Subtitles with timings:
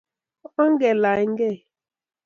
[0.63, 1.59] onge laany gei